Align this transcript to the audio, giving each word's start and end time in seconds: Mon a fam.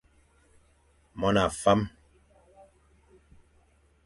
Mon 1.19 1.35
a 1.43 1.45
fam. 1.61 1.81